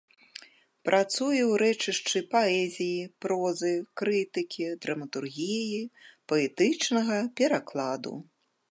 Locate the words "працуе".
0.87-1.41